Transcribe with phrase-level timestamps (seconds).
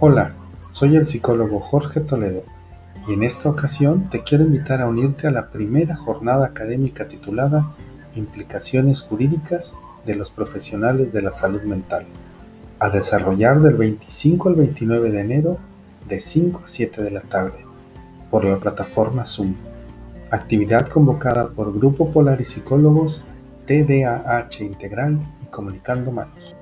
[0.00, 0.32] Hola,
[0.72, 2.42] soy el psicólogo Jorge Toledo
[3.06, 7.70] y en esta ocasión te quiero invitar a unirte a la primera jornada académica titulada
[8.16, 12.06] Implicaciones jurídicas de los profesionales de la salud mental,
[12.80, 15.58] a desarrollar del 25 al 29 de enero
[16.08, 17.64] de 5 a 7 de la tarde
[18.32, 19.54] por la plataforma Zoom.
[20.32, 23.22] Actividad convocada por Grupo Polar y Psicólogos,
[23.68, 26.56] TDAH Integral y Comunicando Manos.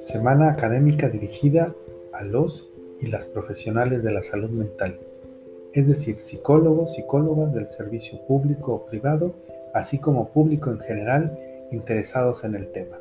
[0.00, 1.74] Semana académica dirigida
[2.14, 2.72] a los
[3.02, 4.98] y las profesionales de la salud mental,
[5.74, 9.34] es decir, psicólogos, psicólogas del servicio público o privado,
[9.74, 11.38] así como público en general
[11.70, 12.98] interesados en el tema.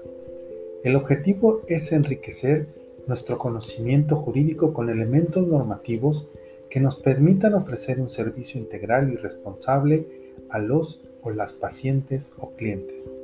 [0.83, 2.67] El objetivo es enriquecer
[3.07, 6.29] nuestro conocimiento jurídico con elementos normativos
[6.69, 10.05] que nos permitan ofrecer un servicio integral y responsable
[10.49, 13.15] a los o las pacientes o clientes,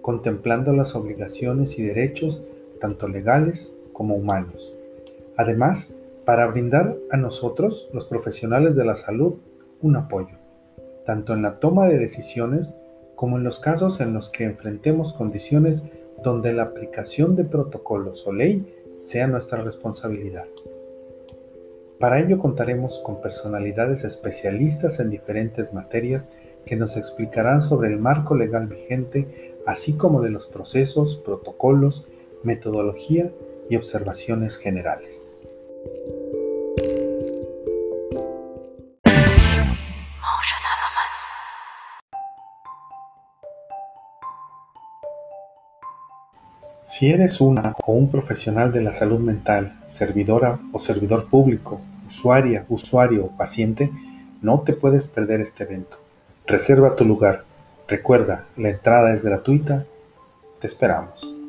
[0.00, 2.44] contemplando las obligaciones y derechos
[2.80, 4.74] tanto legales como humanos.
[5.36, 9.34] Además, para brindar a nosotros, los profesionales de la salud,
[9.80, 10.36] un apoyo,
[11.06, 12.74] tanto en la toma de decisiones
[13.16, 15.84] como en los casos en los que enfrentemos condiciones
[16.22, 18.66] donde la aplicación de protocolos o ley
[18.98, 20.44] sea nuestra responsabilidad.
[21.98, 26.30] Para ello contaremos con personalidades especialistas en diferentes materias
[26.64, 32.08] que nos explicarán sobre el marco legal vigente, así como de los procesos, protocolos
[32.42, 33.30] metodología
[33.68, 35.30] y observaciones generales.
[46.84, 52.66] Si eres una o un profesional de la salud mental, servidora o servidor público, usuaria,
[52.68, 53.90] usuario o paciente,
[54.42, 55.98] no te puedes perder este evento.
[56.46, 57.44] Reserva tu lugar.
[57.88, 59.86] Recuerda, la entrada es gratuita.
[60.60, 61.39] Te esperamos.